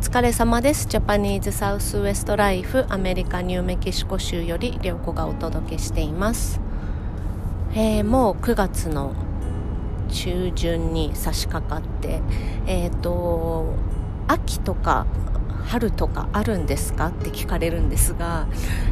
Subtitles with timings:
[0.00, 0.86] 疲れ様です。
[0.88, 6.58] ジャパニーズサウスウエストライフアメリカニューメキシコ州より涼子がお届けしています。
[7.74, 9.12] えー、もう9月の
[10.08, 12.22] 中旬に差し掛かって、
[12.66, 13.74] えっ、ー、と、
[14.26, 15.06] 秋とか
[15.66, 17.08] 春とかあるんですか？
[17.08, 18.46] って聞かれるんですが、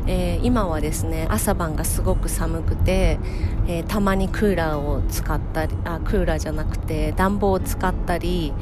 [0.06, 3.18] えー、今はですね朝晩がすごく寒くて、
[3.66, 8.52] えー、たまにクーラーを使ったりあクーラーじゃなくて暖房を使ったり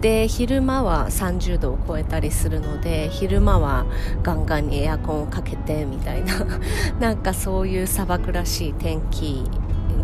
[0.00, 3.86] で昼間は30度を超えたりするので昼間は
[4.22, 6.34] ガンガンにエアコンをかけてみたいな。
[7.00, 9.44] なんかそういう砂漠らしい天気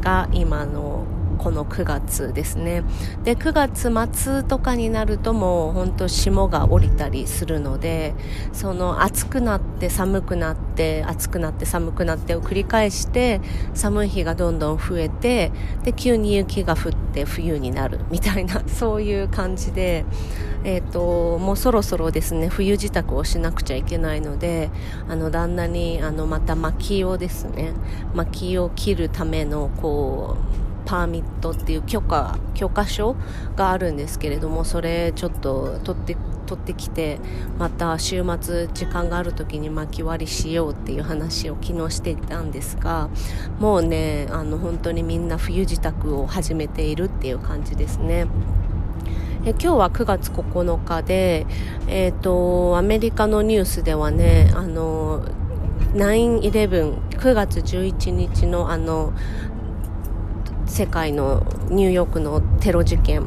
[0.00, 0.91] が今の
[1.42, 2.84] この9月ですね。
[3.24, 8.14] で9月末とかになるともう本当霜が降りたりするので
[8.52, 13.40] その暑くなって寒くなって暑くなって寒くなってを繰り返して
[13.74, 15.50] 寒い日がどんどん増えて
[15.82, 20.04] で急に雪が降って冬になるみたいな そういう感じで
[20.64, 24.70] えーと、もうそろそろですね冬支度をしなくちゃいけないので
[25.08, 27.72] あの旦那にあのまた薪をですね
[28.14, 30.36] 薪を切るためのこ
[30.68, 33.16] うパーミットっていう許可許可証
[33.56, 36.16] があるんですけれどもそれちょっと取って
[36.46, 37.18] 取ってきて
[37.58, 43.08] また週末時間がある時に巻き割りしようっていう話を昨日していたんですが
[43.58, 48.26] もうねあの本当にみんな冬支度を始めているっていう感じですね。
[49.44, 51.46] え今日は9月9日で、
[51.88, 55.24] えーと、アメリカのニュースではねあの
[55.94, 59.12] 9-11、9月11日のあの
[60.72, 63.26] 世界のニューヨークのテロ事件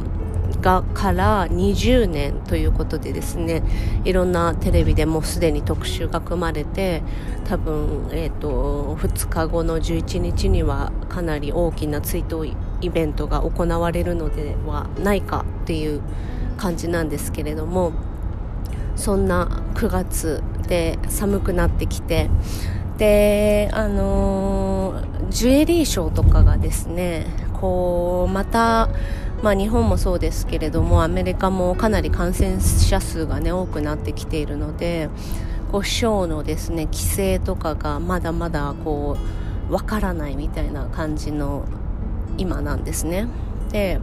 [0.62, 3.62] がから20年ということでですね
[4.04, 7.04] いろんなテレビでもすでに特集が組まれて
[7.44, 16.02] 多分、えーと、2日後の11日にはかなり大きな追悼イベントが行われるのではないかっていう
[16.58, 17.94] 感じなんですけれども
[18.96, 22.28] そんな9月で寒くなってきて
[22.98, 27.26] であの、ジュエリーショーとかがですね
[27.60, 28.90] こうまた、
[29.42, 35.10] まあ、日本もそうですけれどもアメリカもかなり感染者数が、ね、多くなってきているので
[35.72, 39.18] こうショーのですね規制とかがまだまだこ
[39.70, 41.66] うわからないみたいな感じの
[42.38, 43.28] 今なんですね。
[43.72, 44.00] で、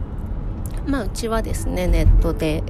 [0.85, 2.63] まあ、うちはですねネットで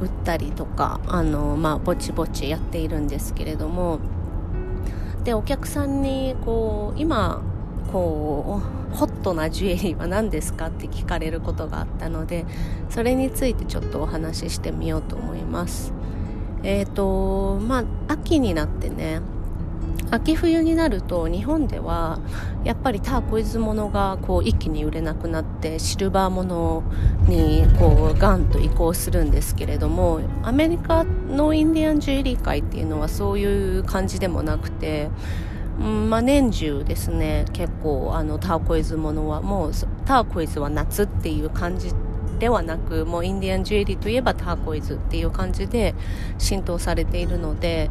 [0.00, 3.98] 売ったりとかあの、まあ、ぼちぼちやっているんですけれども
[5.24, 7.42] でお客さんにこう今
[7.92, 8.60] こ
[8.92, 12.44] うホットなジュエリーは何ですかって聞かれることがあったので
[12.90, 15.92] それについてちょっとお話ししてみようと思います
[16.62, 19.20] えっ、ー、とまあ秋になってね
[20.10, 22.20] 秋冬になると日本では
[22.64, 26.82] やっぱりターコイズものがこう一気に売れなくなってシルバーもの
[27.28, 35.08] にこうガンと移行するんですけれどもアメリカのインディアンジュエリー界っていうのはそういう感じでもなくて
[35.78, 39.72] まあ、年中ですね結構あのターコイズものはもう
[40.04, 41.92] ターコイズは夏っていう感じ
[42.38, 45.94] ではなくもうインディアンジュエリーといえばターコイズっていう感じで
[46.38, 47.88] 浸透されているので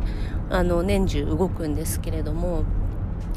[0.51, 2.63] あの年中動くんですけれども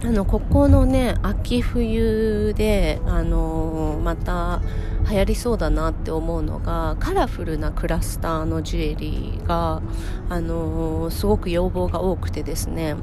[0.02, 4.60] あのここのね秋冬であのまた
[5.08, 9.82] 流行りそうだなって思うのがカラフルなクラスターのジュエリーが
[10.28, 12.96] あのすごく要望が多くてですね。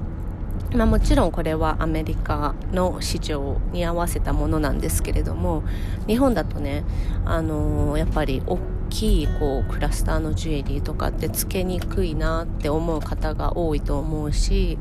[0.73, 5.63] まあ、もちろんこれはアメリカの市場に合わせたものなんですけれども
[6.07, 6.83] 日本だとね、
[7.25, 8.57] あの、やっぱり大
[8.91, 14.77] きいこうクラスターのジュエリーとかってつけにくいなって思う方が多いと思うし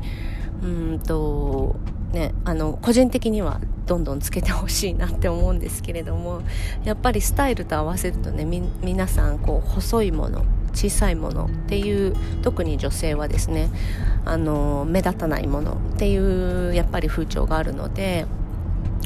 [0.61, 1.75] うんと
[2.11, 6.41] ね、あの個人的にはどんどんつけてほしいなって思うんですけれども
[6.83, 8.45] やっぱりスタイルと合わせるとね
[8.81, 13.69] 皆さんこう細いもの小さいものっていう特に女性はですね
[14.25, 18.25] あの目立たないものっていうやっぱり風潮があるので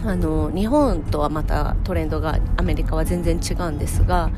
[0.03, 4.29] あの日本とはまたトレンドがアメリカは全然違うんですが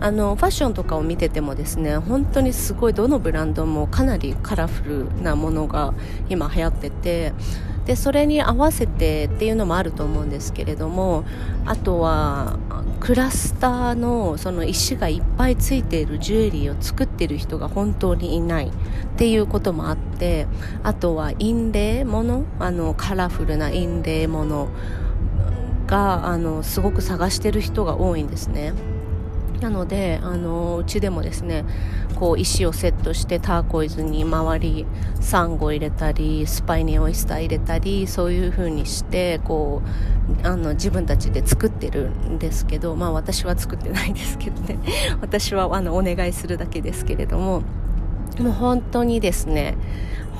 [0.00, 5.92] あのファッションとかを見ててもですね本当にすごいどのブランドもかなりカラフルなものが
[6.30, 7.32] 今流行ってて
[7.84, 11.24] でそれに合わせてっていうのもあると思うんですけれども
[11.66, 12.58] あとは
[13.00, 18.72] クラスターのその石がいっぱいついているジュエリーを作っている人が本当にいないっ
[19.16, 20.46] ていうこともあって
[20.82, 24.68] あとはインレイものあのカラフルなインレイもの
[25.86, 28.72] があのすごく探してる人が多いんですね。
[29.60, 31.64] なのであのうちでもですね
[32.16, 34.86] こう石をセットしてターコイズに周り
[35.20, 39.82] サンゴ入れたりスパイニーオイスター入れたりそういう風にしてこ
[40.42, 44.78] うあの自分たちで作ってるんですけどまあ私は作ってないですけどね。
[45.20, 47.62] 私はあのお願いするだけですけれども。
[48.38, 49.76] もう本当にですね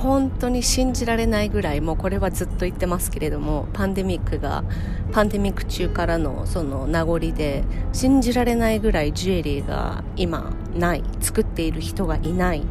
[0.01, 4.63] 本当に信じられないぐらいもうこれはずっと言ってますけれどもパンデミックが
[5.11, 7.63] パンデミック中からのその名残で
[7.93, 12.63] 信じられないぐらいジュエリーが今ない作っている人がいない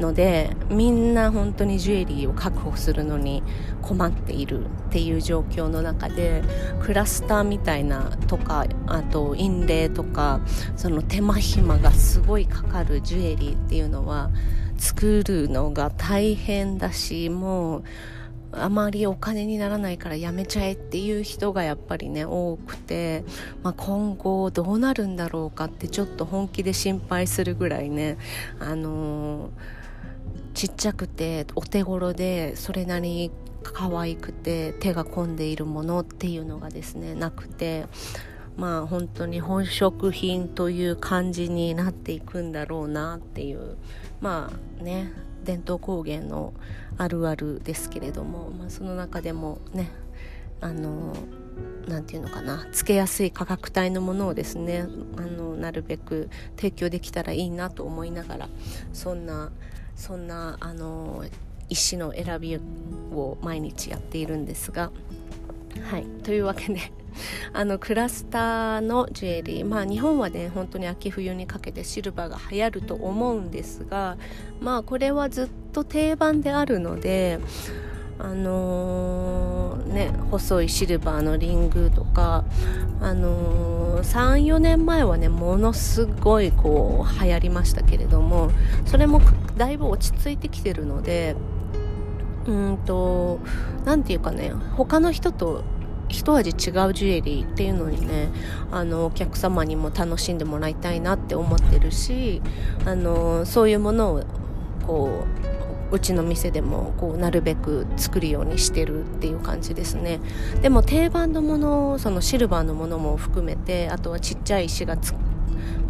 [0.00, 3.44] のでみんな本当にジュエリーを確保するのに
[3.80, 6.42] 困っているっていう状況の中で
[6.82, 10.40] クラスターみたいなとかあとインレイとか
[10.74, 14.30] その手間暇がすごいかかるジュエリーっていうのは
[14.84, 17.84] 作るのが大変だしもう
[18.52, 23.24] あまりお金にならないからやめちゃえっていう人がやっぱりね多くて、
[23.62, 28.18] まあ、今後どうなるんだろうかってちょっと本気で心配するぐらいね
[28.60, 29.50] あのー、
[30.52, 33.30] ちっちゃくてお手頃でそれなりに
[33.62, 37.86] 可愛くて手が込んでいるものっていうのがですねなくて
[38.56, 43.76] まあ本当に本職品という感じになっていくんだろうなっていう
[44.20, 45.12] まあね
[45.44, 46.54] 伝統工芸の
[46.96, 49.90] あるあるですけれども、まあ、その中でもね
[50.60, 51.14] あの
[51.88, 54.86] なんていうのかなつけやすい価格帯のものをですね
[55.16, 58.48] あのなるべく提供できたらいいなと思いながら
[58.92, 59.52] そんな
[59.94, 61.24] そんなあの
[61.68, 64.90] 石の選びを毎日やっているんですが
[65.90, 66.04] はい。
[66.22, 66.92] というわけで
[67.52, 74.16] あのクラスターのジュエリーまあ日本はね本当に秋冬にかけてシルバーが流行ると思うんですが
[74.60, 77.40] まあこれはずっと定番であるので
[78.18, 82.44] あのー、ね、細いシルバーのリングとか、
[83.00, 88.50] あのー、34年前はねものすごいこう流行りましたけれども
[88.86, 89.20] それも
[89.56, 91.34] だいぶ落ち着いてきてるので
[92.46, 93.40] うんと
[93.84, 95.64] 何て言うかね他の人と
[96.14, 96.56] 一味違う
[96.94, 98.28] ジュエリーっていうのにね
[98.70, 102.40] あのお客様にも楽しんでもらいたいなって思ってるし
[102.86, 104.22] あのそういうものを
[104.86, 105.24] こ
[105.90, 110.18] ううちの店でもこうなるべく作るようにしてるっていう感じですね。
[110.62, 115.14] でも定番のものそのシルバーのものも含めてあとはちっちゃい石がつ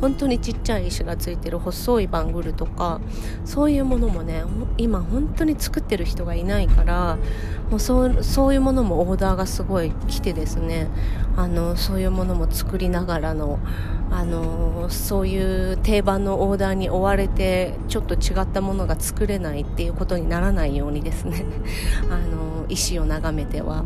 [0.01, 3.01] 本当にちっちゃい石がついてる細いバングルとか
[3.45, 4.45] そういうものもね
[4.77, 7.19] 今本当に作ってる人がいないから
[7.71, 10.89] もうそうそういうものもオーダーがすごい来てですね。
[11.37, 13.59] あのそういうものも作りながらの
[14.15, 21.45] あのそういう定番のオーダーに追われてちょっと違ったものが作れないっていうことにならないようにですね
[22.09, 23.85] あの石を眺めては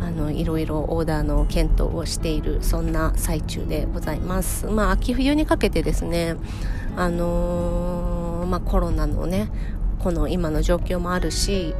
[0.00, 4.66] あのいろいろオーダーの検討をしているそんな最中でございます。
[4.66, 6.34] まあ、秋冬にかけてですね、
[6.96, 9.52] あのー、まあ、コロナのね
[10.00, 11.76] この今の状況もあるし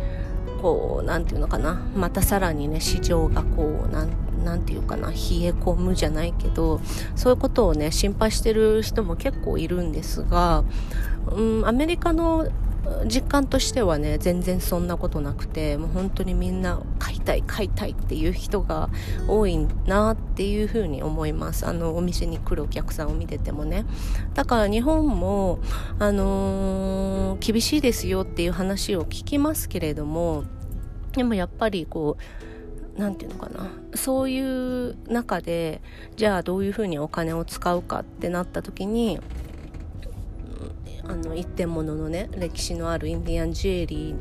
[0.62, 4.10] こうなんていうのかなまたさらにね市場がこうなん
[4.44, 5.16] なんていうかな冷え
[5.52, 6.80] 込むじゃないけど
[7.16, 10.64] そういうことをね心配してる人も結構いるんですが、
[11.30, 12.48] うん、アメリカの
[13.06, 18.90] 実感としてはね全然そんなことなくてもう本当にみんな買いたい買いたいっていう人が
[19.28, 21.66] 多いなっていうふうに思います。
[21.66, 23.84] あのお店に来るお客さんを見ててもね。
[24.34, 25.60] だから日本も
[25.98, 30.44] あのー、厳しいですよっていう話を聞きますけれども
[31.12, 32.22] でもやっぱりこう
[33.00, 33.70] 何て言うのかな。
[33.94, 35.80] そういう中で
[36.16, 39.18] じゃあどういうふうにお金を使うかってなった時に
[41.04, 44.14] あの一点物のね歴史のあるインディアンジュエリ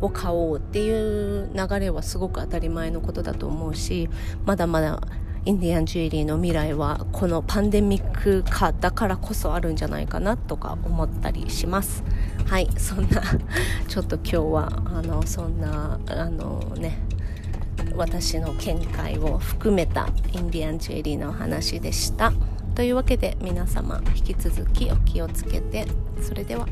[0.00, 4.08] ーを買おうっていう流れはすごく当たり前のことだと思うし
[4.44, 5.00] まだまだ
[5.44, 12.02] インディアンジュエリーの未来はこのパンデミック化だからこそあるんじゃないかなとか思ったりします。
[12.46, 13.22] はいそんな
[13.88, 16.98] ちょっと今日はあのそんなあのね
[17.96, 22.32] 私の見解を含めたインディアンジュエリーの話でした。
[22.74, 25.86] というわけで皆様引き続きお気をつけて
[26.20, 26.66] それでは。